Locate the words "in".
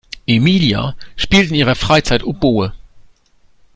1.51-1.55